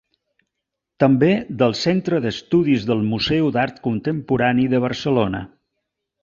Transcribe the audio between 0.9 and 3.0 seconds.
També del Centre d'Estudis